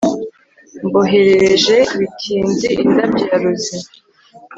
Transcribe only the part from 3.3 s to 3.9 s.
ya rosie